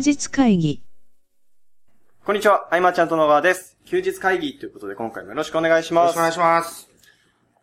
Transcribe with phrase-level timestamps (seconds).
[0.00, 0.82] 日会議。
[2.24, 3.76] こんにちは、あいまちゃんと野川です。
[3.84, 6.16] 休日会議ということで今回もよろしくお願いします。
[6.16, 6.88] よろしくお願いします。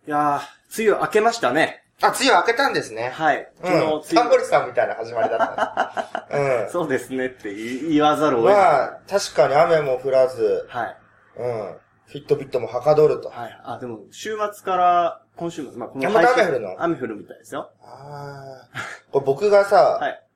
[0.08, 1.84] いやー、梅雨明けましたね。
[2.02, 3.10] あ、梅雨明けたんですね。
[3.10, 3.52] はい。
[3.64, 4.02] うん。
[4.04, 6.38] 昨日、サンボ梅リさんみたいな始まりだった。
[6.38, 6.70] うん雨。
[6.72, 8.58] そうですねって言言わざるを得ない。
[8.58, 10.98] まあ、確かに雨も降らず、はい。
[11.38, 11.78] うん。
[12.08, 13.30] フィットビットもはかどると。
[13.30, 13.60] はい。
[13.64, 17.72] あ、でも、週末から、今週末、まあ、この雨降るの雨降るみたいですよ。
[17.82, 18.80] ああ。
[19.12, 20.27] これ僕がさ、 はい。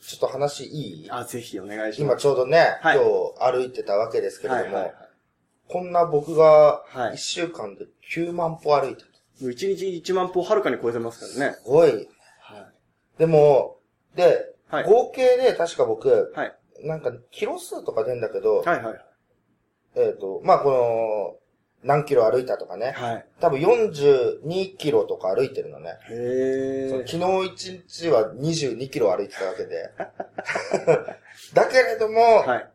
[0.00, 1.10] ちょっと話いい？
[1.10, 2.12] あ、ぜひお願いします。
[2.12, 3.04] 今ちょうどね、はい今
[3.50, 4.94] 日歩いてたわけですけれども、はいはいはい。
[5.68, 9.06] こんな僕がはい1週間で9万歩歩いたと。
[9.40, 11.56] もう1日1万歩はるかに超えてますからね。
[11.56, 11.90] すごい。
[11.90, 12.08] はい。
[13.18, 13.78] でも、
[14.14, 16.56] で、はい合計で確か僕、はい。
[16.82, 19.04] なんか、キロ数とか出んだけど、はいはい。
[19.96, 21.36] えっ、と、まあ、この、
[21.82, 22.92] 何キロ歩いたとかね。
[22.92, 23.26] はい。
[23.40, 25.98] 多分42キロとか歩いてるのね。
[26.10, 27.06] へー。
[27.06, 29.90] 昨日1日は22キロ歩いてたわけで。
[31.54, 32.70] だけれども、はい。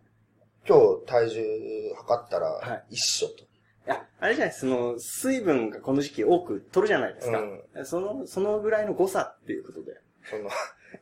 [0.67, 3.43] 今日体重測ったらはい一緒と。
[3.43, 3.47] い
[3.85, 7.39] や、あれじゃないその、水分がこの時期多く取るじゃないですか。
[7.39, 10.01] うその、そのぐらいの誤差っていうことで。
[10.27, 10.49] その、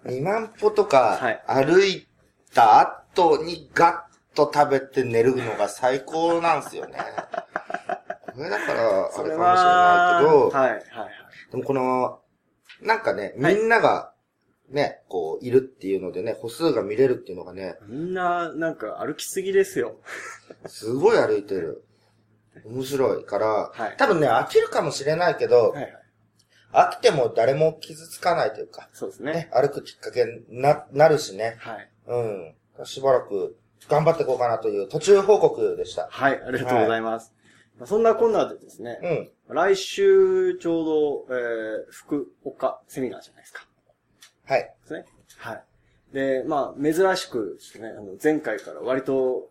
[0.06, 2.08] 2万歩とかはい歩い
[2.54, 6.98] た後にガッと食べて寝るのが最高なんですよね。
[8.34, 10.82] これだから、あそれれかもしれないけど、はい、はい、はい。
[11.52, 12.20] でもこの、
[12.82, 14.14] なんかね、はいみんなが、
[14.70, 19.98] ね、こう、いるっていうのでね、歩数が見れるっていうのがね、みんな、なんか歩きすぎですよ。
[20.66, 21.86] すごい歩いてる。
[22.66, 26.00] 面白いから、はい多分ね、飽きるかもしれないけど、はい、はい。
[26.74, 29.34] 飽きても誰も傷つかないというか、そうですね。
[29.34, 31.56] ね、歩くきっかけにな、なるしね。
[31.60, 31.90] はい。
[32.08, 32.18] う
[32.82, 32.86] ん。
[32.86, 33.56] しばらく
[33.90, 36.08] 頑張っていこうかなという途中報告でした。
[36.12, 37.34] はい、ありがとうございます。
[37.78, 39.56] まあそんなこんなでですね、うん。
[39.56, 43.66] 来週ちょうど、えー、福岡セミナーじゃないですか。
[44.46, 44.62] はい。
[44.62, 45.06] ですね。
[45.38, 45.64] はい。
[46.14, 49.50] で、まあ、珍しくですね、あの、前回から割と、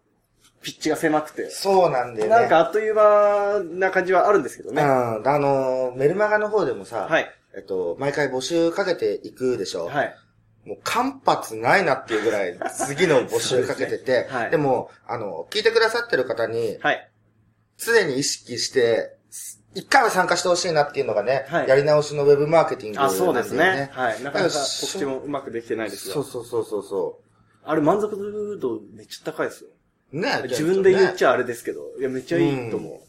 [0.62, 2.28] ピッチが狭くて、そうなんだよね。
[2.28, 4.80] なんかあっという間な感じはあるんですけどね。
[4.82, 4.88] うん。
[5.28, 7.28] あの、メルマガの方でもさ、はい。
[7.54, 9.86] えっと、毎回募集かけていくでしょ。
[9.86, 10.16] はい。
[10.64, 17.10] もう間髪ないなっていうぐらい、次の募集かけてて、 はいでも、あの、聞いてくださってる方に、はい。
[17.78, 19.16] 常に意識して、
[19.74, 23.10] 一回は参加してほしいなっていうのがね、はいやり直しのウェブマーケティングなあ。
[23.10, 23.90] そうですね。
[23.92, 24.22] はい。
[24.22, 26.30] なかなか告知もうまくできてないですそうが。
[26.30, 27.20] そうそうそうそ
[27.64, 29.70] あれ満足度めっちゃ高いですよ。
[30.12, 30.20] う。
[30.20, 32.92] ね自分で言っちゃゃあれですけど、いや、めっちゃいいと思う。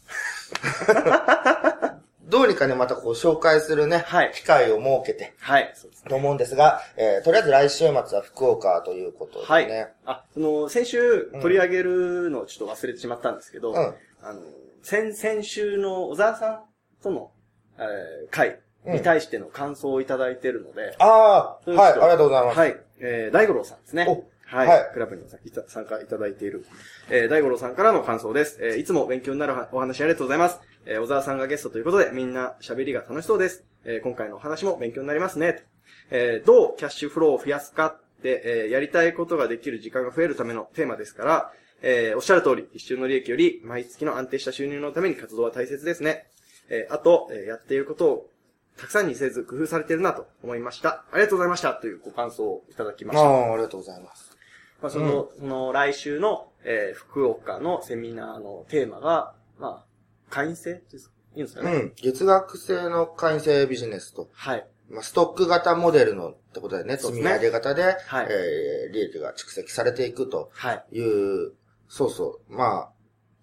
[2.34, 5.72] どうにかね、またこう紹介するね、はい機会を設けて、はい。
[5.76, 6.10] そうですね。
[6.10, 9.76] と思うんですが、えーとりあえず来週末は福岡ということでね。
[9.76, 9.94] はい。
[10.08, 14.42] あ、その、先週取り上げるのをちょっと忘れてしまったんですけど、うんあの、
[14.82, 16.64] 先、先週の小沢さん
[17.04, 17.32] との、
[17.78, 22.58] えー会に対しての感想をいただいているので、ああ、そうはい、ありがとうございます。
[22.58, 22.78] はい。
[23.00, 24.06] えー、大五郎さんですね。
[24.10, 24.68] おはい。
[24.68, 25.24] はいクラブに
[25.68, 26.66] 参加いただいている、
[27.10, 28.60] えー、大五郎さんからの感想です。
[28.62, 30.60] えー、いつも勉強になるお話ありがとうございます。
[30.86, 33.64] えー、小沢さんがゲストということで、みんな喋りが楽しそうです。
[33.86, 35.64] えー、今回のお話も勉強になりますね。
[36.12, 41.52] えー、どうキャッシュフローを増やすかって、えー、やりたいことができる時間が増えるためのテーマですから、
[41.82, 46.26] えー、おっしゃる通り、一瞬の利益より、毎月の安定した収入のために活動は大切ですね。
[46.70, 48.30] えー、あと、えー、やっていることを、
[48.78, 51.06] たくさんにせず工夫されているなと思いました。
[51.12, 51.74] ありがとうございました。
[51.74, 53.26] というご感想をいただきました。
[53.26, 54.36] ああ、ありがとうございます。
[54.82, 59.93] まあ、その、その来週の、えー福岡のセミナーのテーマが、まあ、
[60.34, 61.14] 会員制ですか？
[61.36, 61.94] いいんですかね、うん。
[61.96, 64.68] 月額制の会員制ビジネスと、はい。
[64.90, 67.90] まあ、ストック型モデルのってことでね、積み上げ型で、は
[68.24, 70.86] いえー利益が蓄積されていくとはい。
[70.92, 71.54] いう、
[71.88, 72.90] そうそう、まあ、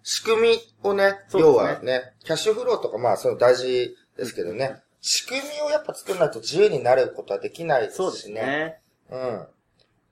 [0.03, 8.03] 仕組みをね、ね要はね、キャッシュフローとかまあ、その大事ですけどね、仕組みをやっぱ作らないと自由になることはできないですしね。
[8.03, 8.81] そうですね。
[9.09, 9.47] うん。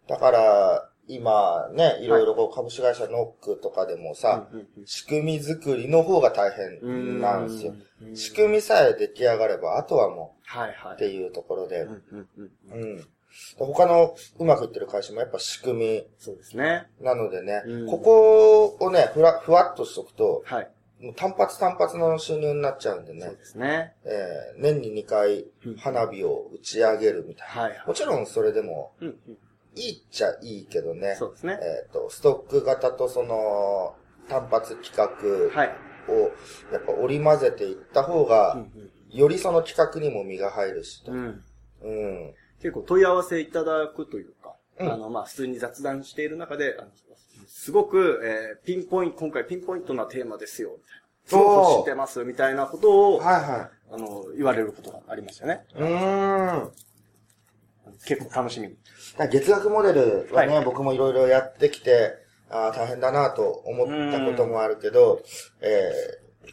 [0.08, 4.48] だから、今ね、いろいろこう株式会社ノックとかでもさ、
[4.86, 7.72] 仕組み作りの方が大変なんですよ。
[7.72, 11.16] うん仕組みさえ出来上がれば、あとはもはいはうってい。
[11.16, 13.06] いうところでう、ん。
[13.58, 16.88] 他のうまくいってる会社もやっぱ仕組そうですね。
[17.00, 20.70] みなのでね、うんここをね、ふら、ふわっとしとくと、はい。
[21.02, 23.94] もう単発単発の収入になっちゃうんでねそう、ですね。
[24.06, 25.46] えー年に2回
[25.78, 27.62] 花火を打ち上げるみたいな。
[27.64, 27.88] はいはい。
[27.88, 29.38] もちろんそれでもうんうん
[29.76, 31.60] いいっちゃいいけどね、そうですね。
[31.62, 33.96] えっ、と、ストック型とその
[34.28, 35.76] 単発企画はい。
[36.08, 36.32] を
[36.74, 41.12] やっぱ織り交ぜていった方が、うんよりその企画にも身が入るしと。
[41.12, 41.44] うん。
[41.82, 42.34] うんうん。
[42.62, 46.78] 結構問い合わせいただくというか、うんあの、まあ、普通に雑談している中で、
[47.48, 51.04] すごく、えーピンポイント、今回ピンポイントなテーマですよ、みたいな。
[51.26, 55.66] すごく欲してます、みたいなことを、はいはあの、言われることがありますよね。
[55.76, 55.80] い。
[55.80, 56.72] うーん。
[58.06, 58.76] 結構楽しみ。
[59.32, 60.66] 月額モデルはね、はい。
[60.66, 62.14] 僕もいろいろやってきて、
[62.50, 65.22] あー大変だなと思ったこともあるけど、
[65.62, 65.92] え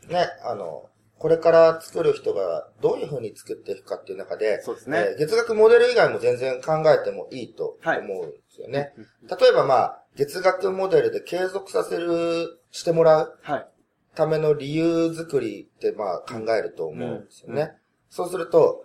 [0.09, 0.89] ー、ね、あの、
[1.19, 4.99] これから作る人がどういう風に作っていくかっていう中で、そうですね。
[4.99, 8.93] えー月額モデル以外も全然考えてもいいと思うんですよね。
[9.41, 13.67] 例えばまあ、月額モデルで継続させる、してもらうはい。
[14.15, 17.63] ための理由作りってまあ考えると思うんですよね。
[17.63, 17.69] うん。
[17.69, 17.79] う
[18.11, 18.83] そうすると、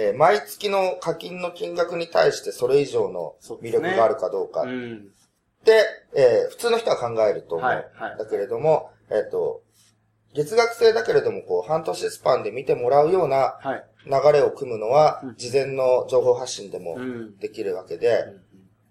[0.00, 5.08] えー毎月の課金の金額に対してそれ以上の魅力があるかどうかっうん。
[5.64, 5.84] て、
[6.14, 7.66] えー普通の人は考えると思う。
[7.66, 9.62] はいはいだけれども、えっ、と、
[10.34, 13.84] 月額制だけれども、こう、半年スパンで見てもらうようなはい。
[14.06, 17.36] 流れを組むのはうん、事前の情報発信でもうん。
[17.38, 18.24] できるわけで、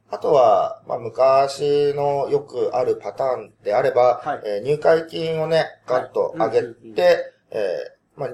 [0.10, 6.62] あとは、まあ、昔のよくあるパターンであれば、はいえー入会金をね、ガッと上げ
[6.94, 8.30] て、えーまあ、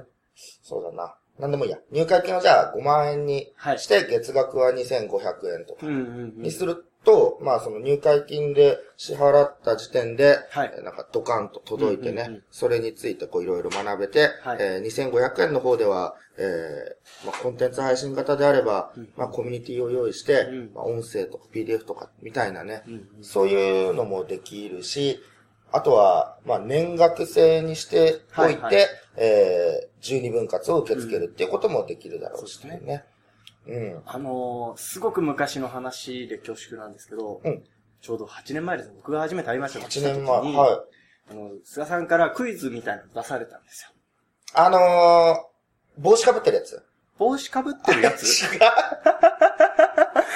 [0.64, 1.16] そうだな。
[1.39, 1.80] なんでもいいや。
[1.91, 3.80] 入会金をじゃあ5万円にはい。
[3.80, 5.85] して、月額は2500円とか。
[6.38, 10.74] にすると、まあその入会金で支払った時点で、はい。
[10.77, 14.57] えーなんかドカンと届いてね、それについてこういろいろ学べて、はい。
[14.59, 19.09] えー2500円の方では、えーまあコンテンツ配信型であれば、うん。
[19.18, 20.71] まあコミュニティを用意して、うん。
[20.75, 22.83] まあ音声とか PDF とかみたいなね、
[23.21, 25.19] そういうのもできるし、
[25.74, 28.88] あとは、まあ、年額制にしておいて、はいはい
[29.18, 33.04] えー、12分割を受け付けるっていうこともできるだろうしそうですね。
[33.68, 34.02] うん。
[34.06, 37.64] あのー、すごく昔の話で恐縮なんですけど、うん
[38.04, 38.96] ちょうど8年前ですね。
[38.98, 41.31] 僕が初めて会いました8年前、にはい。
[41.31, 43.90] あの、菅さんからクイズみたいなの出されたんですよ。
[44.56, 46.84] あのー、帽子かぶってるやつ
[47.18, 48.24] 帽子かぶってるやつ？
[48.44, 48.60] 違う。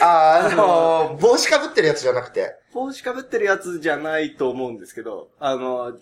[0.01, 5.97] あ、あのー、帽子かぶってるやつじゃなくて、帽子かぶってるやつじゃないと思うんですけど、あの、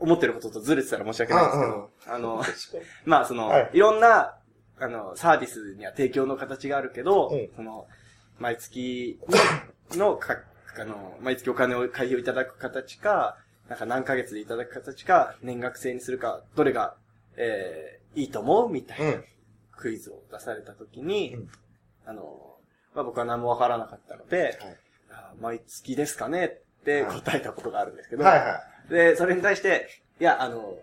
[0.00, 2.42] 思ってることとずれてたら申し訳ないんですけど、うんうんあの、
[3.04, 3.70] まあその、はい。
[3.74, 4.34] い、ろんな、
[4.80, 7.48] あの、サービスには提供の形があるけど、うん。
[7.56, 7.86] その、
[8.38, 9.18] 毎月
[9.92, 10.38] のか、
[10.78, 13.36] あの、毎月お金を会費をいただく形か、
[13.68, 16.96] なんか何ヶ月でいただく形か、年額制にするか、どれが、
[17.36, 19.24] えー、いいと思うみたいうなん。
[19.72, 21.48] クイズを出されたときに、うん。
[22.06, 22.57] あの、
[22.98, 24.58] まあ、僕は何もわからなかったので、
[25.08, 26.46] あ毎月ですかね？
[26.80, 28.60] って答えたことがあるんですけど、はいは
[28.90, 29.88] で、それに対して、
[30.20, 30.74] いや、あの、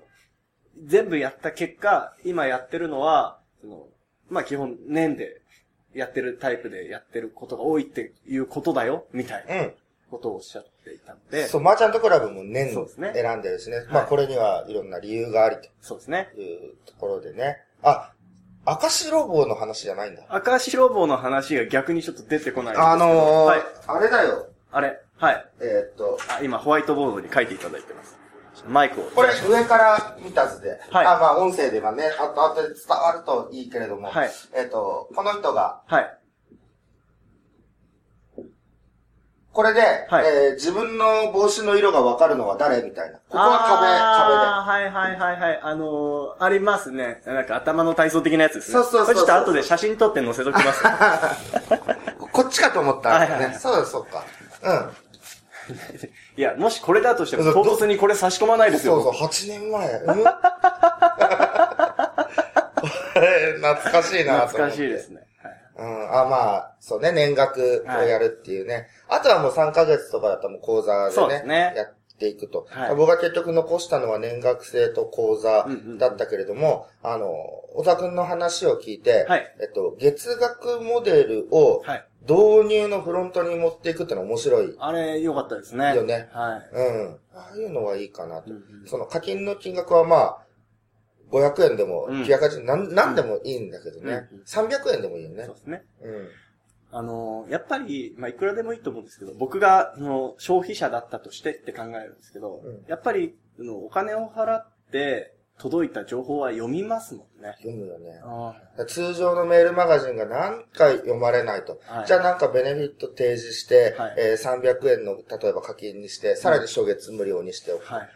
[0.85, 3.87] 全部やった結果、今やってるのは、その、
[4.29, 5.41] まあ、基本年で
[5.93, 9.49] やってるタイプでやってることが多いっていうことだよ、みたいい。
[9.49, 9.73] なうん。
[10.09, 13.83] ことをおっしゃっていたので、そう、マーチャントクラブも年そうですね選んでるしね。
[13.89, 16.29] まあはいこれにはいろんな理由がありそうですね。
[16.33, 17.57] というところでね。
[17.81, 18.13] あ、
[18.65, 20.23] 赤白棒の話じゃないんだ。
[20.29, 23.61] 赤白棒の話が逆にちょっと出てこないあのーはい。
[23.87, 24.47] あれだよ。
[24.71, 24.99] あれ？
[25.17, 25.45] はい。
[25.61, 28.17] えーっと、あ、今ホワイトボードに書いていただいてます。
[28.67, 29.03] マイクを。
[29.03, 36.14] これ上から見た図で、はいあ、まあ音声ではね、あと後で伝わるといいけれども、はいえーっと、この人が、はい。
[39.55, 39.79] これで、
[40.09, 43.17] はいえー自分の帽子の色がわかるのは誰みたいな。
[43.19, 45.59] ここはあーはいはいはいはい。
[45.63, 47.21] あのー、ありますね。
[47.25, 48.73] なんか頭の体操的なやつですね。
[48.73, 50.83] そうそうそうそうこれちょっと後で写真撮って載せときます。
[50.83, 51.81] 壁。
[52.33, 53.35] こっちかと思ったんだよね。
[53.35, 54.23] はいはいはいそうだ、そうか。
[54.63, 54.91] うん。
[56.37, 59.01] いや、もしこれだとしても、唐突にこれ差し込まないですよ。
[59.01, 59.89] そうそう、8年前。
[59.89, 60.23] うん
[63.15, 64.41] 懐かしいな。
[64.47, 65.24] 懐かしいですね。
[65.75, 68.87] はいうん、あ、まあ、そうね、年額をやるっていうね。
[69.07, 72.67] あとはもう3ヶ月とかだったらもう講座でね、ですねやっていくと。
[72.69, 77.27] はい僕が結局残したのは年額制と講座うんうんうんだったけれども、あの、
[77.75, 82.05] 小田くんの話を聞いて、はいえっと、月額モデルをはい。
[82.27, 84.75] 導入のフロントに持っていくってのは面白い。
[84.79, 85.91] あれ、良かったですね。
[85.91, 86.75] いいよねはい。
[86.75, 87.19] うん。
[87.35, 88.49] ああいうのはいいかなと。
[88.49, 90.37] うんうんその課金の金額はまあ、
[91.35, 94.27] 500円でもうん980円、なん、なんでもいいんだけどね。
[94.31, 95.55] うんうん300円でもいいよねそう。
[95.55, 95.83] ですね。
[96.01, 96.29] うん。
[96.91, 107.55] あのー、やっぱり、まあ、いくらでもいいと思うんですけど、僕が、その、消費者だったとしてって考えるんですけど、うんやっぱり、そのお金を払って、届いた情報は読みますもんね。
[107.59, 108.19] 読むよね。
[108.23, 108.55] あ
[108.87, 111.79] 通常のメールマガジンが何回読まれないと。
[111.85, 117.85] はいじゃあなんかベネフィット提示して、はいえー300円の例えば課金にして、さらに初月無料にしておく。
[117.85, 118.09] はいはい。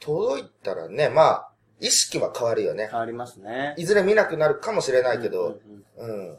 [0.00, 1.51] 届いたらね、まあ、
[1.82, 2.88] 意識は変わるよね。
[2.90, 3.74] 変わりますね。
[3.76, 5.60] いずれ見なくなるかもしれないけど、
[5.98, 6.38] うんうんうん。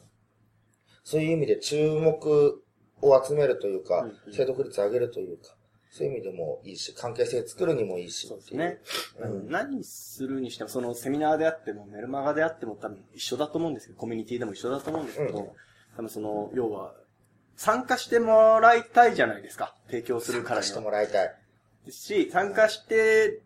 [1.03, 2.63] そういう意味で注目
[3.01, 5.55] を集めるというか、うんうん精読率上げるというか、
[5.91, 8.27] そういう意味でもいいし、関係性作るにもいいし。
[8.27, 8.79] そうですね。
[9.19, 15.47] うんうん何するにしても、そのセミナーであっても、メルマガであっても多分一緒だと思うんですけど、コミュニティでも一緒だと思うんですけど、うん
[15.95, 16.95] 多分その、要は、
[17.55, 19.75] 参加してもらいたいじゃないですか。
[19.85, 20.81] 提供するからにしては。
[20.81, 21.35] もらいたい。
[21.85, 23.43] ですし、参加して、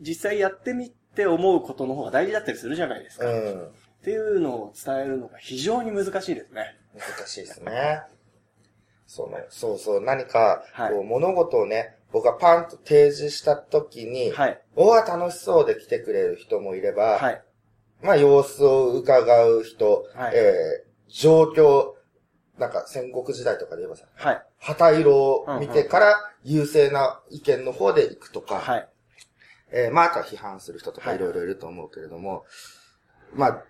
[0.00, 3.26] 実際やってみて思うことの方が大事だったりするじゃないですか。
[3.26, 3.68] っうん。
[4.02, 6.76] ていうのを伝えるのが非常に難しいですね。
[6.94, 8.02] 難しいですね。
[9.06, 14.60] その、そうそう、何か、はいこう物事をね、僕がパンと提示した時に、はい。
[14.76, 17.42] おわ、楽しそうで来てくれる人もいれば、はい。
[18.02, 21.92] まあ、様子を伺う人、はいえー、状況、
[22.58, 24.42] なんか戦国時代とかで言えばさ、はい。
[24.58, 26.14] 旗色を見てから
[26.44, 28.88] 優勢な意見の方で行くとか、はい。
[29.72, 32.44] えーまあ、あとは批判する人とかはいいろいろいると思うけれども、
[33.34, 33.64] まあ、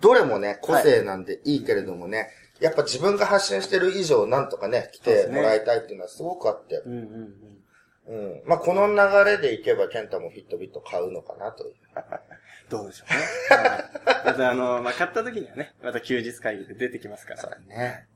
[0.00, 2.28] どれもね、個性なんでいいけれどもね、
[2.60, 8.34] やっぱ自分が発信してる以上、なんとかね、来てもらいたいっていうのはすごくあって、うんうんうん。
[8.36, 8.42] うん。
[8.46, 8.96] まあ、この流
[9.30, 11.74] れでいけば、ケンタもフィットビット買うのかなという。
[12.70, 13.62] どうでしょうね。
[13.68, 17.58] はいまたあの、まあ、買った時にはね、また休日会議で出てきますから。
[17.60, 18.08] ね。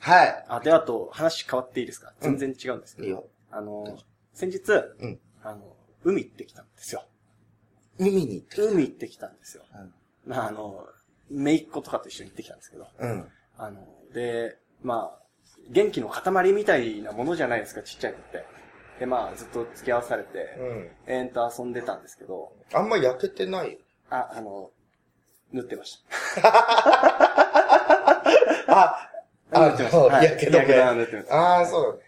[0.00, 0.44] はい。
[0.48, 2.12] あ、で、あと、話変わっていいですか？
[2.20, 3.06] 全然違うんですけど。
[3.08, 3.28] いいよ。
[3.50, 3.98] あの
[4.32, 7.04] 先日、うんあの、海行ってきたんですよ。
[7.98, 8.62] 海に行って。
[8.62, 9.64] 海行ってきたんですよ。
[9.74, 9.94] うん
[10.26, 10.86] まあ、あの、
[11.30, 12.86] 姪っ子とかと一緒に行ってきたんですけど。
[12.98, 13.28] うん。
[13.56, 15.18] あの、で、まあ、
[15.70, 18.44] 元気の塊みたいなものじゃないですか、ちっちゃい子って。
[19.00, 20.90] で、まあ、ずっと付き合わされて、うん。
[21.06, 23.72] えーんと遊んでたんですけど、あんま焼けてない？
[23.72, 23.78] よ。
[24.10, 24.70] あ、あの、
[25.52, 26.04] 塗ってまし
[28.68, 29.08] あ、
[29.50, 29.64] た。
[29.64, 29.96] あ塗ってました。
[29.98, 31.34] のはいやけどねやけ塗ってました。
[31.36, 32.02] ああ、そうでも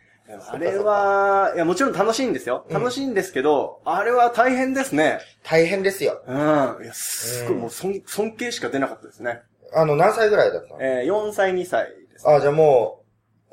[0.49, 2.65] あれは、いや、もちろん楽しいんですよ。
[2.69, 5.21] うん楽しいんですけど、あれは大変ですね。
[5.43, 6.23] 大変ですよ。
[6.27, 6.37] うん。
[6.37, 9.43] いや、すごい、うんもう尊尊敬しか出なかったですね。
[9.75, 10.79] あの、何歳ぐらいだったの？
[10.81, 13.03] えー、4歳、2歳です、あ、じゃあも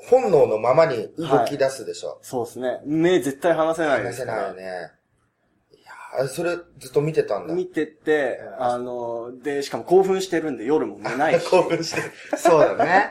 [0.00, 2.18] う、本能のままに動き出すでしょ。
[2.22, 2.80] そうですね。
[2.84, 4.04] 目絶対離せない。
[4.04, 4.62] 話せないよね。
[5.72, 7.54] いやーそれずっと見てたんだ。
[7.54, 11.46] 見てて、あの、で、しかも興奮してるんで夜も寝ないし。
[11.50, 12.12] 興奮してる。
[12.36, 13.10] そうだね。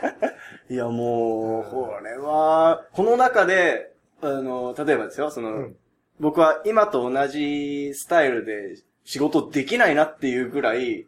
[0.69, 5.75] いや、もう、これは、この中で、あの、例えばですよ、その、うん
[6.19, 11.05] 僕は今と同じスタイルで仕事できないなっていうぐらい、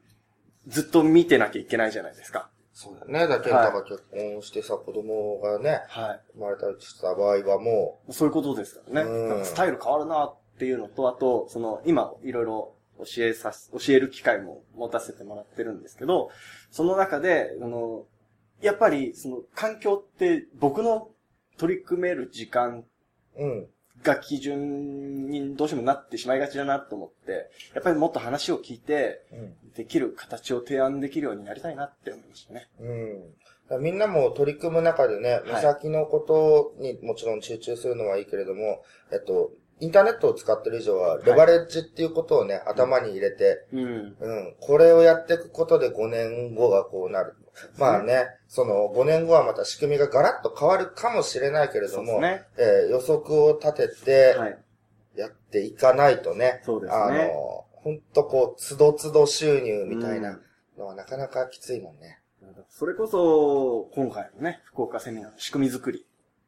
[0.67, 2.49] ずっと見てなきゃいけないじゃないですか。
[2.73, 3.27] そうだね。
[3.27, 8.13] だけど、はいだから結婚してさ、子供がね、は生まれたりした場合はもい。
[8.13, 9.09] そういうことですからね。
[9.09, 16.29] うんスタイル変わるなっていうのと、あと、その、今、いろいろ教えさす、教える機会も持たせてもらってるんですけど、
[16.69, 18.05] その中で、あの、
[18.61, 21.09] やっぱり、その、環境って僕の
[21.57, 22.85] 取り組める時間
[23.37, 23.67] う、うん。
[24.01, 29.55] が基準にどうしてもなってしまいがちだなと思って、やっぱりもっと話を聞いて、うん。
[29.75, 32.69] できる形を提案できるようになりたいなって思いましたね。
[32.79, 33.83] うん。
[33.83, 44.15] みんなも取り組む中でね、い目先のことにもちろん集中するのはいいけれども、えっと、インターネットを使ってる以上は、レバレッジっていうことをね、頭に入れて、うん。
[44.19, 44.55] うん。
[44.59, 47.35] これをやっていくことで5年後がこうなる。
[47.77, 52.43] まあね、その5年後はまた仕組みがガラッと変わるかもしれないけれども、ね。
[52.57, 54.57] えー予測を立ててはい。
[55.15, 60.39] やっていかないとね、そうですねあの、ほんとこう、つどつど収入みたいな
[60.77, 62.19] のはなかなかきついもんね。
[62.69, 66.05] それこそ、今回のね、福岡セミナーの仕組み作り、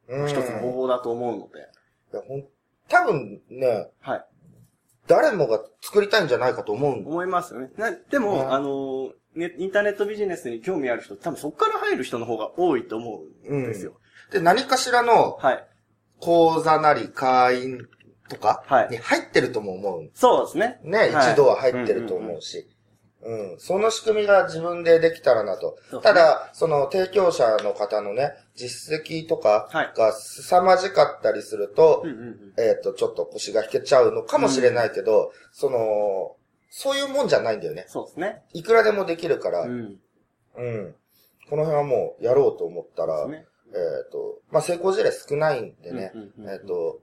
[0.07, 0.27] うん。
[0.27, 1.59] 一つの方法だと思うので、
[2.13, 2.45] いやほん
[2.91, 4.25] 多分ね、はい。
[5.07, 6.99] 誰もが作りたいんじゃないかと思う。
[6.99, 7.69] 思いますよね。
[7.77, 13.93] なでも、ねあの、ね、インターネットビジネスに興味ある人、多分そこから入る人の方が多いと思うんですよ。
[14.31, 15.67] で、何かしらのはい。
[16.19, 17.87] 講座なり会員
[18.29, 20.11] とかはいに入ってるとも思う。
[20.13, 20.79] そうですね。
[20.83, 22.59] ね、はい一度は入ってると思うし。
[22.59, 22.65] うん。
[23.59, 25.77] その仕組みが自分でできたらなと。
[25.89, 32.53] そうただ、その提供者の方のね、実績とかはいが凄まじかったりすると、うんうんうん。
[32.57, 36.35] えっ、と、ちょっと腰が引けちゃうのかもしれないけど、その、
[36.69, 37.85] そういうもんじゃないんだよね。
[37.87, 38.43] そうですね。
[38.53, 39.81] いくらでもできるから、ううん。
[40.63, 40.95] ん。
[41.49, 43.45] この辺はもうやろうと思ったら、ね。
[43.73, 47.01] えっ、と、まあ、成功事例少ないんでね、うんうんうんうんえっ、と、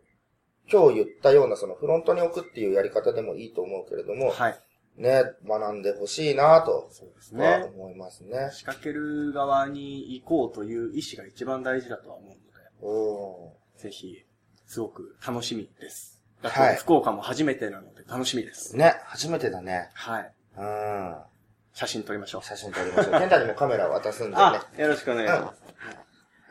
[0.70, 4.60] 今日言ったようなそのフロントに置くっていうやり方でもいいと思うけれども、はい。
[4.98, 7.64] ね、学んでほしいなとそうですはね。
[7.74, 8.50] 思いますね。
[8.52, 12.38] 仕掛ける側に行こうという意志が一番大事だとは思うので、
[12.82, 14.24] おぜひ、
[14.66, 16.20] すごく楽しみです。
[16.42, 18.74] だはいって福岡も初めてなので楽しみです。
[18.74, 19.90] ーね、初めてだね。
[19.94, 20.32] はい。
[20.56, 21.16] うん。
[21.72, 22.42] 写真撮りましょう。
[22.44, 23.20] 写真撮りましょう。
[23.20, 24.42] ケンタにもカメラ渡すんでね。
[24.42, 25.62] あ、よろしくお願いします。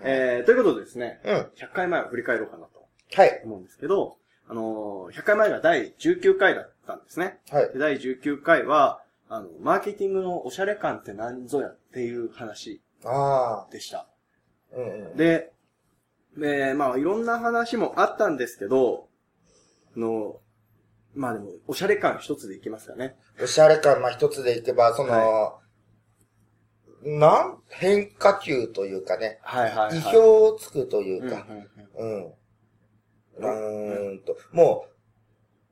[0.03, 1.35] えー、ということでですね、うん。
[1.57, 3.41] 100回前を振り返ろうかなとはい。
[3.43, 7.39] 思うんですけど、あのー、100回前が第19回だったんですね。
[7.49, 7.73] はい。
[7.73, 13.71] で第19回は、あの、マーケティングのおしゃれ感って何ぞやっていう話ああ。
[13.71, 14.07] でした。
[14.73, 15.17] うんうん。
[15.17, 15.51] で、
[16.37, 19.09] えー、まあいろんな話もあったんですけど、
[19.95, 20.39] あの、
[21.13, 23.15] まあでも、おしゃれ感一つでいきますかね。
[23.41, 25.59] おしゃれ感、まあ、一つでいけば、その、は
[27.03, 29.97] なん変化球というかね、はいはい、はい。
[29.97, 31.45] 意表をつくというんうんうか、
[31.97, 32.25] うん。
[32.25, 34.96] うーんと、もう、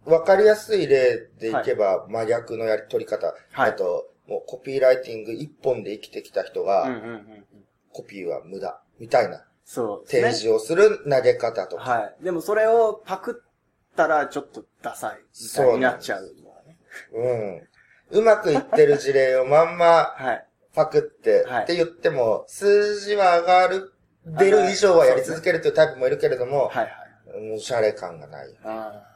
[0.06, 3.34] わかりやすい例でいけば、真逆のやり取り方。
[3.52, 7.46] はいえっと、もうコピーライティング一本で生きてきた人が、うんうんうんうん。
[7.92, 8.80] コピーは無駄。
[9.00, 10.22] みたいなそうね。
[10.22, 11.84] 提示をする投げ方とか。
[11.84, 12.24] はい。
[12.24, 16.78] でもそれをパクったらちょっとダサいみたいになっちゃうね。
[18.12, 18.20] うん。
[18.20, 20.48] うまくいってる事例をまんま はい。
[20.74, 23.94] パクって、はいって言っても、数字は上がる、
[24.26, 26.92] 出る以上はやり続けるというタイプもいるけれども、はいはい。
[27.38, 28.56] うんおしゃれ感がない。
[28.64, 29.14] あうん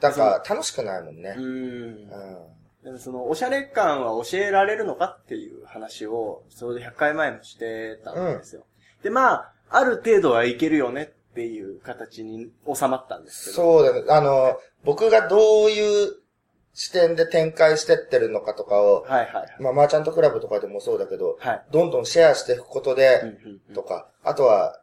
[0.00, 1.38] だから、楽しくないもんねあ。
[1.38, 1.40] う。
[1.40, 1.44] ん。
[1.44, 2.56] うん。
[2.84, 8.64] でもその、おしゃれ感は教えられるのかっていう話を、それで100回前もしてたんですよ。
[9.02, 13.56] で、まあ、ある程度はいけるよねっていう形に収まったんですけど。
[13.56, 14.04] そうだね。
[14.08, 16.12] あの、僕がどういう
[16.74, 19.56] 視点で展開してってるのかとかを、はいはいはい。
[19.60, 21.62] まあ、マーチャントクラブとかでもそうだけど、はい。
[21.72, 24.78] どんどんシェアしていくことで、うんうんうんとか、あとは、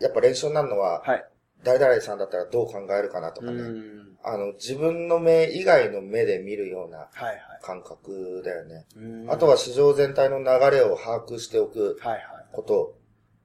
[0.00, 1.24] やっぱ練習になるのは、はい。
[1.62, 3.62] 誰々さんだったらどう考えるかなとかね。
[3.62, 4.16] うん。
[4.22, 7.38] あの、自分の目以外の目で見るようなはいはい。
[7.62, 8.86] 感覚だよね。
[8.96, 10.44] うんあとは市場全体の流
[10.76, 12.22] れを把握しておくはいはい。
[12.52, 12.94] こと。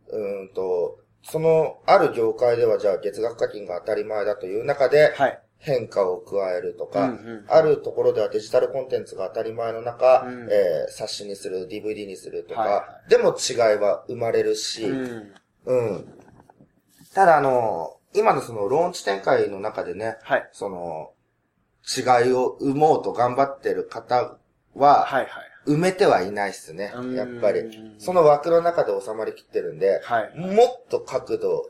[0.10, 5.42] うーんと、その、ある業界ではじゃあ月額課金が当たり前だという中ではい。
[5.58, 15.34] 変化を加えるとか、うんうんあるところではデジタルコンテンツが当たり前の中、うんえー冊子にする、DVD にするとか、はいはでも違いは生まれるし、うん。
[15.66, 16.06] うん。
[17.14, 20.50] ただあの、今のそのローンチ展開の中でね、はい。
[20.52, 21.12] その、
[21.86, 24.38] 違いを生もうと頑張ってる方
[24.74, 25.30] は、はいはい。
[25.68, 27.16] 埋めてはいないっすねうん。
[27.16, 27.96] やっぱり。
[27.98, 30.38] その枠の中で収まりきってるんで、はい。
[30.38, 31.70] もっと角度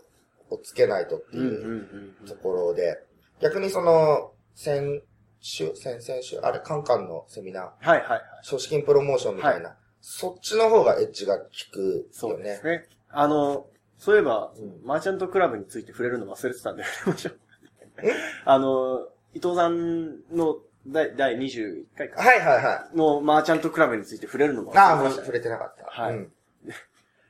[0.50, 2.98] をつけないとってうんうんいううんところで、
[3.42, 5.02] 逆にその、先
[5.40, 8.22] 週、先々週、あれ、カンカンのセミナー、はいはいはい。
[8.44, 12.64] 少子金プロモーションみたいな、そっちの方がエッジが効くよねそうです。
[12.64, 12.88] ね。
[13.10, 13.68] あの、
[14.06, 17.40] そういえば、うんマーチャントクラブについて触れるの忘れてたんで、触れましょう。
[18.46, 19.00] あの、
[19.34, 22.22] 伊藤さんの第第21回か。
[22.22, 22.96] はいはいはい。
[22.96, 25.86] のマーチャントクラブについて触れるのもああ、もう触れてなかった。
[26.04, 26.32] はいうん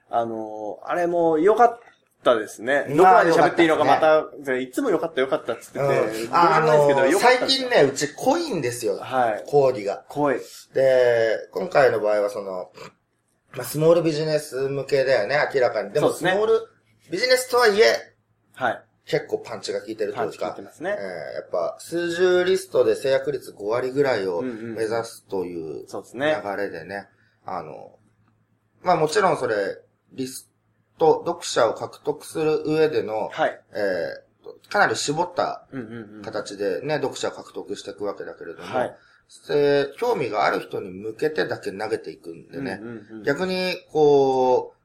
[0.07, 1.79] あの、あれも良かっ
[2.23, 2.85] たですね。
[2.89, 8.97] どこまで喋っていいのかま良た、いつも良かった良かったっつってて、うんあもないですけど、の良かった最近ね、うち濃いんですよ。
[8.97, 9.43] はい。
[9.47, 10.05] 講義が。
[10.09, 10.39] 声。
[10.73, 12.71] で、今回の場合はその、
[13.55, 15.91] まあ、スモールビジネス向けだよね、明らかに。
[15.91, 16.67] でも、スモール
[17.09, 18.15] ビジネスとはいえ、
[18.53, 18.83] はい。
[19.05, 20.95] 結構パンチが効いてるというかパンチ効いて、ますねえー。
[21.35, 26.41] やっぱ、数十リストで制約率5割ぐらいをうんうん目指すという流そうですね。
[26.57, 27.07] れでね、
[27.45, 27.99] あの、
[28.81, 29.55] まあもちろんそれ、
[30.13, 30.49] リス
[30.97, 33.61] ト、読者を獲得する上での、はい。
[33.73, 34.25] えー
[34.69, 36.21] かなり絞ったうんうんうん。
[36.21, 38.97] 形でね、読者を獲得していくわけだけれども、はい。
[39.47, 43.23] で興味がある人に向けてだけ投げていくんでね、うんうんうん。
[43.23, 44.75] 逆に、こう、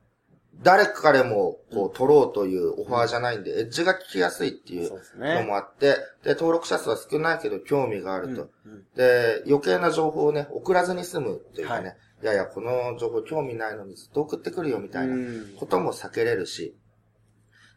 [0.63, 5.45] 誰かでも、こう、取ろうというオファーじゃないんで、エッジが効きやすいっていうのね。
[5.45, 8.51] もあって、で、登録者数は少ないけど興味があると。
[8.95, 11.97] で、余計な情報をね、送らずに済むというかね、はい。
[12.23, 16.77] い、やいや、この情報興味ないのにずっと送ってくるよみたいなうんことも避けれるし、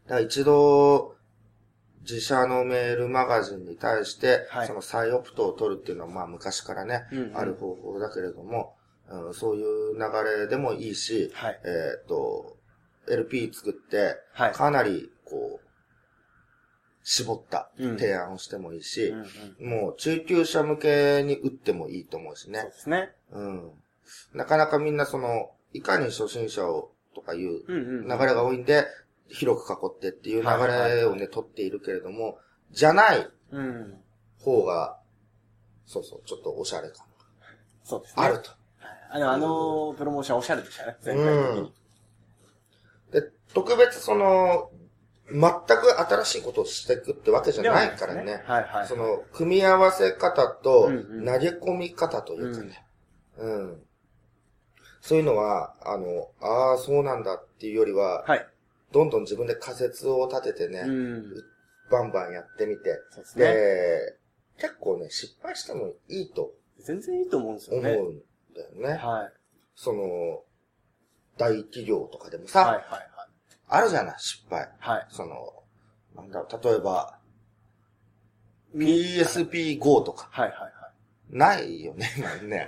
[0.06, 1.16] だから一度、
[2.04, 8.76] 自社のメールマガジンに対して、はいその再オプトを取るっていうのは、まあ昔からね、うんうんある方法だけれども、
[9.10, 11.60] うん、そういう流れでもいいし、はい。
[11.66, 12.58] えっ、と、
[13.08, 14.52] LP 作って、はい。
[14.54, 15.68] かなり、こう、
[17.06, 19.20] 絞ったうん提案をしてもいいし、うん
[19.62, 22.72] うんもう中級者向けに打ってもいいと思うしそうねで。
[22.72, 23.10] すね。
[23.32, 23.72] うん。
[24.34, 28.08] なかなかみんなその、いかに初心者をとかいううんうん。
[28.08, 28.86] 流れが多いんで、
[29.28, 32.38] 広く囲ってっていう流れをね、取っているけれども、
[32.72, 34.02] じゃないうん。
[34.40, 34.98] 方が、
[35.86, 37.06] そうそう、ちょっとおしゃれ感
[37.84, 38.24] そうですね。
[38.24, 38.52] があると。
[39.12, 40.98] あの、あのプロモーションおしゃれでしたね。
[41.02, 41.74] 全体的に。
[43.12, 44.72] で、特別その、
[45.32, 48.26] 全く新しいことをしていくってわけじゃないからね。
[48.26, 48.88] ではないはいはい。
[48.88, 52.86] その、組み合わせ方とうんうん投げ込み方というかね。
[53.38, 53.84] うん。
[55.02, 58.48] そういうのは、あの、ああ、そうなんだっていうよりは、はい。
[58.94, 61.24] どんどん自分で仮説を立ててね、うん。
[61.92, 63.46] バンバンやってみて、ですね。
[63.46, 64.18] で、
[64.58, 67.96] 結構ね、失敗してもいいと全然いいと思うんですよね。
[67.96, 68.20] 思うん
[68.54, 69.04] だよね。
[69.04, 69.34] はい。
[69.76, 70.44] その、
[71.38, 72.84] 大企業とかでもはいさ、はい
[73.68, 74.60] あるじゃない、失敗。
[74.60, 74.98] はい。
[74.98, 75.08] はい。
[75.10, 75.64] その、
[76.16, 77.18] なんだろう、例えば、
[78.76, 80.72] PSP-GO とか、はいはいはい。
[81.30, 82.68] ないよね、 今ね。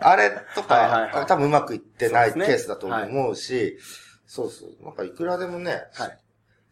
[0.00, 3.78] あれとか、はいはいはい多分うまくいってないケースだと思うし、
[4.32, 4.82] そうそう。
[4.82, 6.18] なんかいくらでもね、はい。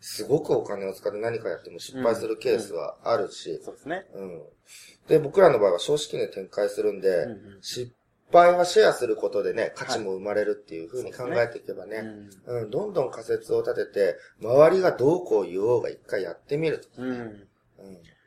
[0.01, 4.07] すごくお金を使って何かやっても失敗するケースはあるし、そうですね。
[4.15, 4.43] うん。
[5.09, 7.93] で、僕らの場合は少子期で展開するんで、うんうん失
[8.33, 12.05] 敗はシェアすることでね、価値も生まれるっていう風に考えていけばね、
[12.47, 16.89] うんうん、どんどん仮説を立てて、周りがどうこう言おうが一回やってみると。
[16.99, 17.11] うん。
[17.11, 17.47] うん。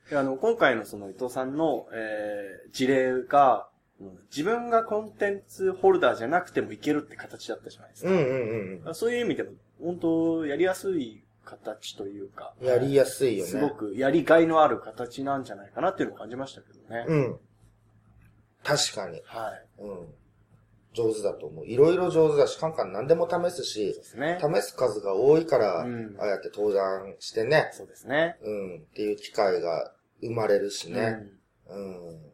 [0.09, 3.69] であの、今回のその伊藤さんの、えー、事例が、
[4.03, 8.09] うん自分がコンテンツホルダーじゃなくてもいけるって形だったじゃないですか。
[8.09, 12.67] うんうんうんそういう意味でも、本当やりやすい形というか、うん。
[12.67, 13.51] やりやすいよね。
[13.51, 17.05] すごくやりがいのある形なんじゃないかなっていうのを感じましたけどね。
[17.07, 17.39] うん。
[18.63, 19.21] 確かに。
[19.25, 19.81] はい。
[19.81, 20.07] うん。
[20.93, 21.65] 上手だと思う。
[21.65, 24.39] いろいろ上手だし、カンカン何でも試すそうしで、すね。
[24.39, 28.37] 試す数が多いから、うんああやって登壇してね、そうですね。
[28.41, 31.23] うん、っていう機会が生まれるしね。
[31.67, 32.32] うん。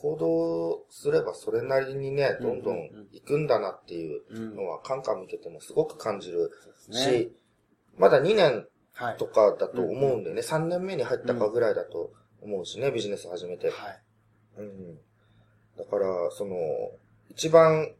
[0.00, 2.76] 行動すればそれなりにね、どんどん
[3.12, 4.22] 行くんだなっていう。
[4.54, 6.52] のは、カンカン見ててもすごく感じる。
[6.90, 7.36] し、
[7.96, 9.16] まだ2年はい。
[9.16, 13.70] とかだと思うんでね、3年目に入ったかぐらいだと思うしね、ビジネス始めて。
[13.70, 14.02] はい。
[14.58, 14.98] うん。
[15.76, 16.56] だから、その、
[17.30, 17.94] 一番、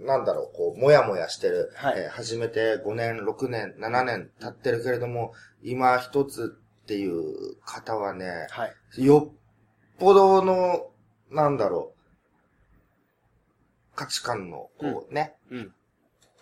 [0.00, 9.04] なんだろう、こう、もやもやしてる、はいえー始めて5年、6年、7年経ってるけれども、今一つっていう方はね、はい。
[9.04, 9.40] よっ
[10.00, 10.90] ぽどの、
[11.30, 15.72] なんだろう、価値観の、こうね、うん。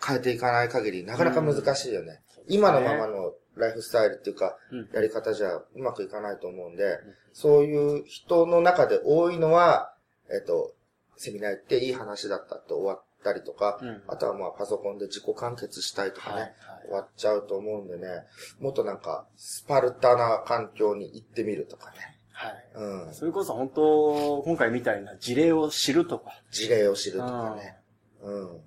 [0.05, 2.21] 変えていかない限り、なかなか難しいよね。
[2.29, 4.89] そうですね今のままのライフスタイルっていうか、うん。
[4.93, 6.99] やり方じゃうまくいかないと思うんで、
[7.33, 9.93] そういう人の中で多いのは、
[10.31, 10.73] えっ、と、
[11.17, 16.41] セミナー行っていい話だったって終わったりとか、うんあとはまあパソコンで自己完結したいとかね、はい。
[16.41, 16.53] はい。
[16.85, 18.07] 終わっちゃうと思うんでね、
[18.61, 22.65] もっとなんか、スパルタな環境に行ってみるとかね、はい。
[22.73, 23.13] うん。
[23.13, 26.31] それこそ本当、今回みたいな事例を知るとか。
[26.51, 27.77] 事例を知るとかね。
[28.21, 28.61] うん。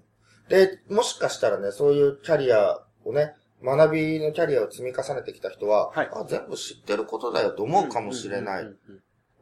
[0.51, 8.65] で、もしかしたらね、そういうキャリアをね、学びのキャリアを積み重ねてきた人は、はいあ、全部知ってることだよと思うかもしれない。
[8.65, 8.79] う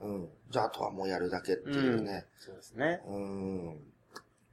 [0.00, 1.84] うんうんじゃあ、あとはもうやるだけってうんうん。
[1.84, 2.26] いうね。
[2.38, 3.00] そうですね。
[3.08, 3.78] うん。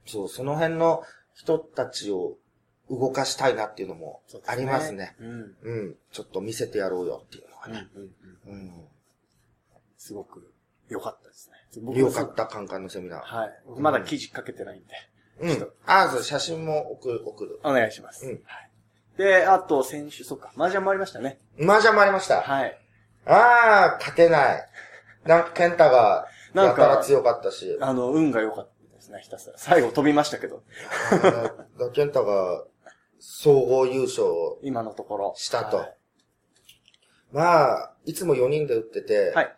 [0.06, 2.36] そう、その辺の人たちを
[2.90, 5.14] 動かしたいなっていうのもそうですありますね。。
[5.20, 5.56] うん。
[5.62, 5.96] うん。
[6.10, 7.72] ちょっと見せてやろうよっていうのがうん。
[7.72, 7.80] うね。
[7.80, 8.50] ん。
[8.50, 8.88] うんうん。
[9.98, 10.52] すごく
[10.88, 11.82] 良かったですね。
[11.82, 13.20] 僕よかった、カンカンのセミナー。
[13.20, 13.62] はい。
[13.66, 14.88] 僕まだ記事書けてないんで。
[15.40, 15.70] うん。
[15.86, 17.60] ああ、そう、写真も送る、送る。
[17.62, 18.24] お願いします。
[18.24, 18.70] うんはい。
[19.18, 21.40] で、あと、先週、そっか、麻雀もありましたね。
[21.60, 22.40] 麻雀もありました。
[22.40, 22.78] はい。
[23.26, 24.68] ああ、勝てない。
[25.24, 27.76] なんか、ケンタが、なんか強かったし。
[27.80, 29.58] あの、運が良かったですね、ひたすら。
[29.58, 30.62] 最後飛びましたけど、
[31.10, 32.64] あのケンタが、
[33.18, 35.34] 総合優勝を今のところ。
[35.36, 35.96] したとはい。
[37.32, 39.57] まあ、いつも4人で打ってて、はい。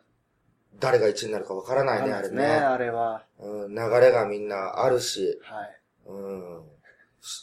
[0.78, 2.44] 誰が1になるかわからないね、あれね、ね。
[2.46, 3.24] あれは。
[3.38, 5.80] うん、流れがみんなあるし、はい。
[6.06, 6.62] うん。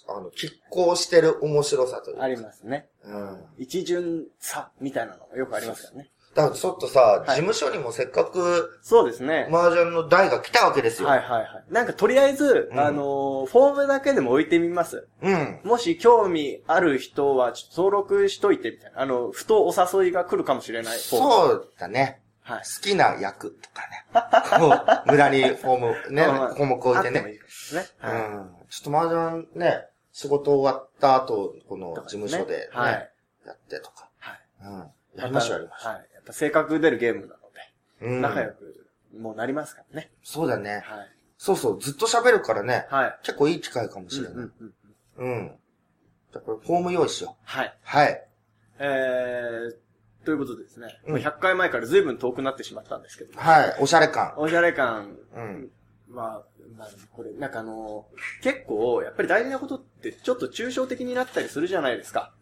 [0.07, 2.23] あの、拮抗してる面白さというか。
[2.23, 2.89] ありますね。
[3.03, 3.45] うん。
[3.57, 6.09] 一巡差みたいなのがよくありますからね。
[6.37, 9.47] だからちょっとさ、い事務所にもせっかく、そうですね。
[9.51, 11.07] 麻雀の台が来たわけですよ。
[11.07, 11.63] はいはいはい。
[11.71, 15.07] なんかとりあえず、うんあのーフォームだけでも置いてみます。
[15.21, 15.59] うん。
[15.63, 19.01] もし興味ある人は、ちょっと登録しといてみたいな。
[19.01, 20.95] あの、ふとお誘いが来るかもしれない。
[20.95, 20.99] う。
[20.99, 22.21] そうだね。
[22.47, 22.63] はい。
[22.63, 25.03] 好きな役とかね。
[25.11, 27.19] 無駄にフォーム、ね、項目置いてね。
[27.19, 27.85] あってもいいですね。
[28.01, 28.17] うはい。
[28.19, 28.55] ん。
[28.69, 33.11] ちょっと麻雀ね、仕事終わった後、この事務所で、ね、はい。
[33.45, 34.09] やってとか。
[34.19, 34.39] はい。
[34.63, 34.91] うん。
[35.15, 35.85] やりましょう、やりまし。
[35.85, 38.21] やっぱ性格出るゲームなので、うん。
[38.21, 40.11] 仲良くもうなりますからね。
[40.23, 40.83] そうだね。
[40.85, 41.09] はい。
[41.37, 43.19] そうそう、ずっと喋るからね、はい。
[43.23, 44.33] 結構いい機会かもしれない。
[44.33, 44.73] うんうん
[45.17, 45.59] うんうん。
[46.31, 47.41] じゃあこれ、フォーム用意しよう。
[47.43, 47.77] はい。
[47.83, 48.27] はい。
[48.79, 49.75] えー、
[50.27, 53.77] ということでですね、うんもう100回前から随分遠くなってしまったんですけど、はい。
[53.79, 54.33] おしゃれ感。
[54.35, 55.71] おしゃれ感うん。
[56.13, 56.43] は、
[56.75, 58.07] まあ、これ、なんかあの、
[58.43, 62.33] 結構、やっぱり大事なことってちょっと抽象的になったりするじゃないですか。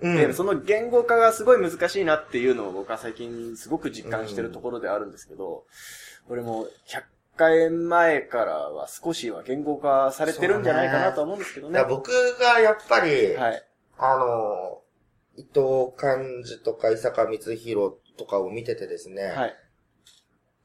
[0.00, 0.16] うん。
[0.16, 5.64] で、その言語化がすごい難しいなっていうのを僕は最近すごく実感してるところであるんですけど、
[6.28, 7.02] 俺も100
[7.36, 11.74] 回前からは少しは言語化されてるんじゃないかなとは思うんですけどね。
[11.74, 13.64] だから僕がやっぱり、はい。
[13.96, 14.77] あの、
[15.38, 19.56] 伊藤寛治とか伊坂光弘とかを見ててですね、はい。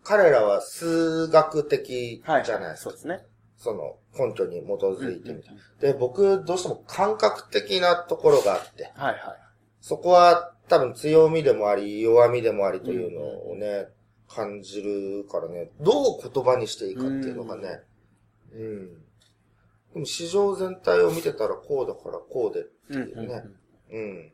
[0.04, 2.44] 彼らは数学的じゃはい。
[2.44, 2.90] ないですか。
[2.90, 3.26] そうですね。
[3.58, 9.20] その根拠に基づいてみたいうんうんで、僕、どうしても感覚的なところがあって、はいはい。
[9.80, 13.88] そこは多分強みでもあり、弱みでもありというのをね、
[14.28, 17.82] 感じるからね、どう言葉にしていいかっていうのがね、
[18.54, 18.94] うん。
[19.94, 23.44] でも市場全体を見てたらこうだからこうでってうんいうね、
[23.92, 24.34] うんうんうん。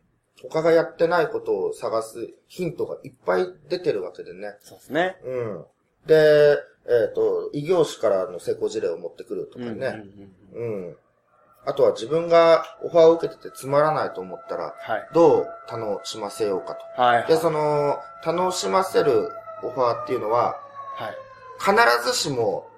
[0.50, 4.56] 他がやってないことを探すヒントがいっぱい出てるわけでね。
[4.62, 5.18] そうですね。
[5.26, 5.66] うん。
[6.06, 9.72] で、えっ、と、異業種からの成功事例を持ってくるとかね。
[10.54, 10.96] うんうんうんうん。
[11.66, 15.08] あとは自分がオファーを受けててつまらないと思ったら、はい。
[15.14, 17.02] どう楽しませようかと。
[17.02, 17.28] はい。
[17.28, 19.30] で、その、楽しませる
[19.62, 20.60] オファーっていうのは、
[20.96, 21.16] はい。
[21.60, 22.69] 必ずしも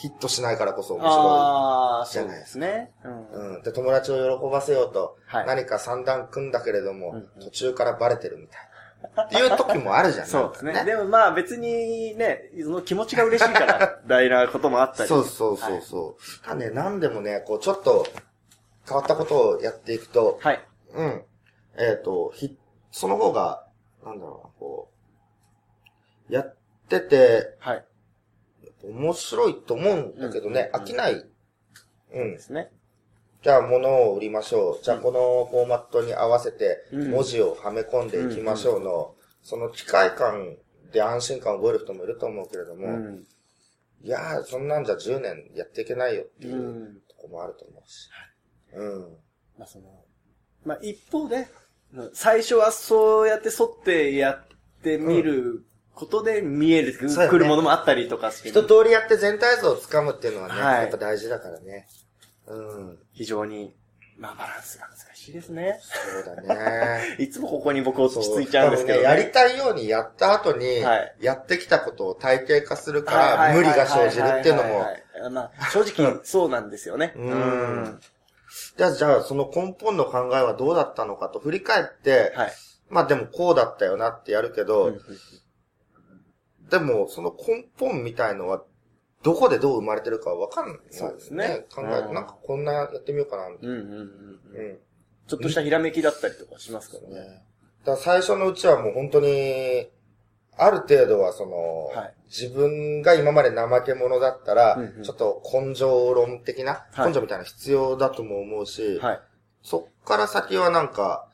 [0.00, 2.90] ヒットしないからこそ面白ああ、じゃないそうですね。
[3.04, 3.10] うん。
[3.12, 3.56] い。
[3.56, 3.62] うん。
[3.62, 5.46] で、友達を喜ばせようと、はい。
[5.46, 10.26] 何か三段組んだけれども、途中からバレてるみたいっていう時もあるじゃん。
[10.26, 10.84] そうですね。
[10.86, 15.08] でもまあ別にね、その気持ちが嬉しいから、 大なこともあったり。
[15.10, 16.44] そうそうそうそう。
[16.44, 18.06] ただね、何でもね、こう、ちょっと
[18.88, 20.64] 変わったことをやっていくと、はい。
[20.94, 21.24] うん。
[21.76, 22.56] えっ、と、ひ、
[22.90, 23.66] その方が、
[24.02, 24.88] なんだろうな、こ
[26.30, 26.56] う、やっ
[26.88, 27.84] てて、はい。
[28.84, 31.14] 面白いと思うんだけどね、うん飽きない。
[32.12, 32.38] うんで。
[32.38, 32.70] すね。
[33.42, 34.84] じゃあ物を売りましょう。
[34.84, 40.56] じゃあこのフォーマットに合わせてうん文字をはめ込んでいきましょうの、その機械感
[40.92, 43.26] で安心感を覚える人もいると思うけれども、うん。
[44.02, 46.50] いやー、そんなんじゃ10年やっていけないよってう。
[46.50, 46.56] いう
[46.90, 48.08] んとこもあると思うし。
[48.74, 49.16] うん。
[49.58, 50.04] まあその、
[50.64, 51.46] まあ一方で、
[52.12, 55.64] 最初はそうやって沿ってやってみる
[56.00, 61.86] ことで見える、ねくるものもあったりとかして、一通りやって全体像をつかむっていうのはね、はいやっぱ大事だからね。
[62.46, 62.98] うん。
[63.12, 63.74] 非常に、
[64.18, 65.78] まあバランスが難しいですね。
[66.24, 67.16] そうだね。
[67.22, 69.20] いつもここに僕落ち着いちゃうんですけど、多分ね。
[69.20, 74.86] やりたいようにやった後に、はいやってきたことを体系化するから、無理が生じるっていうのも
[75.30, 77.12] まあ正直そうなんですよね。
[77.14, 78.00] うん
[78.78, 82.52] じゃあ、じゃあ、その根本の考えはどうだったのかと振り返って、はい。
[82.88, 85.00] まあでもこうだったよなってやるけど、うんうん
[86.70, 88.62] でもその根本みたいのは、
[89.22, 93.94] どこでどう生まれてるかわかんない、そうですね考えて、うんなんかこんなやってみようかな、みたいうんうんうんな。
[93.94, 94.06] う。
[94.54, 94.78] うんん。
[95.26, 97.28] ちょっとしたひらめきだったりとかしますからね。
[97.28, 97.42] ね。
[97.84, 99.90] だ最初のうちはもう本当に、
[100.56, 109.20] ある程度はその、はい自分が今まで怠け者だったら、うんうんちょっと根性論的な、はい根性みたいな必要だとも思うし、はい。
[109.64, 111.28] そっから先はなんか、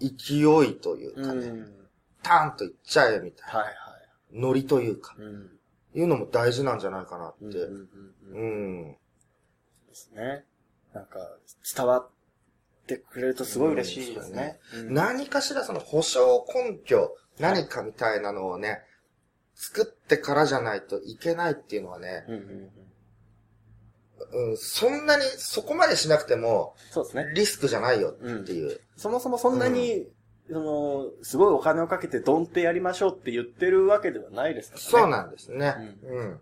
[0.00, 0.36] 勢
[0.68, 1.26] いといううん。
[1.26, 1.60] かね、はい
[2.24, 3.74] ターンといっちゃえみたいな、はい。
[4.32, 5.50] ノリというか、うん。
[5.94, 7.44] いうのも大事なんじゃないかなって。
[7.44, 7.60] うんうん
[8.32, 8.40] うんうん
[8.86, 8.92] うん。
[8.92, 8.98] で
[9.94, 10.44] すね。
[10.92, 11.18] なんか、
[11.76, 12.08] 伝わっ
[12.86, 14.58] てくれるとすごい嬉しいですね。
[14.74, 18.82] うん何かしらその保証根拠、何かみたいなのをね、
[19.54, 22.70] 作ってからじゃないといけないっていうのはね、うんうんうん
[24.50, 27.32] うん、そんなに、そこまでしなくても、そうですね。
[27.34, 28.80] リスクじゃないよっていう。
[28.96, 30.08] そもそもそんなに、
[30.48, 34.86] その、すごいお金をかけてドンってやりましょうって言ってるわけではないですからね。
[34.90, 35.74] そうなんですね。
[36.04, 36.40] うん。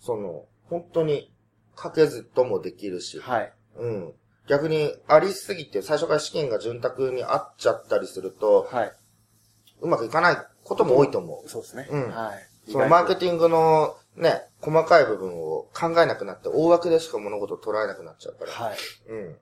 [0.00, 1.30] その、本当に、
[1.76, 3.52] かけずともできるし、はい。
[3.76, 4.14] うん。
[4.46, 8.92] 逆に、ありすぎて、最初から資金が潤沢にあっちゃったりすると、はい。
[9.80, 11.48] うまくいかないことも多いと思う。
[11.48, 11.88] そうですね。
[11.90, 12.70] うんはい。
[12.70, 18.52] そのマーケィティングのね、細かい部分を考えなくなって、大枠でしか物事を捉えなくなっちゃうから。
[18.52, 18.76] はい。
[19.08, 19.36] うん。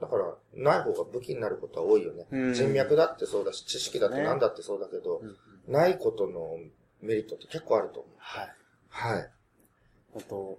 [0.00, 2.26] だから、ない方が武器になることは多いよね。
[2.30, 5.36] うん人脈だってそうだし、知識だってね何だってそうだけど、うんうん
[5.68, 6.56] ないことの
[7.00, 8.12] メリットって結構あると思う。
[8.18, 8.48] はい。
[8.88, 9.30] はい。
[10.12, 10.58] 本当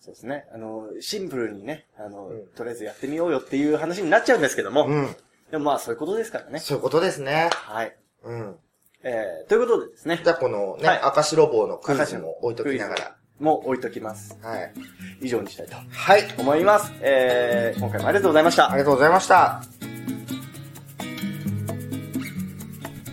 [0.00, 0.46] そうですね。
[0.54, 5.16] あの、シンプルにね、あの、うんとりあえずやってみようよっていう話になっちゃうんですけども、うん。
[5.50, 6.60] でもまあそういうことですからね。
[6.60, 7.50] そういうことですね。
[7.52, 7.96] はい。
[8.22, 8.56] うん。
[9.02, 13.16] えー、ということでですねじ、ゃあこのね、はい赤白棒のクイズも置いときながら。
[13.40, 14.36] もう置いときます。
[14.42, 14.72] はい。
[15.20, 16.22] 以上にしたいとはい。
[16.38, 16.92] 思います。
[17.00, 18.72] えー、今回もありがとうございましたあ。
[18.72, 19.62] りがとうございました。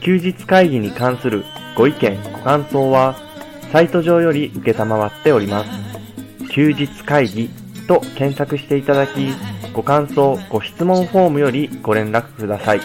[0.01, 1.43] 休日会議に関する
[1.75, 3.15] ご意見、ご感想は、
[3.71, 5.69] サイト上より受けたまわっております。
[6.51, 7.49] 休日会議
[7.87, 9.29] と検索していただき、
[9.73, 12.81] ご感想、ご質問フォームよりご連絡ください。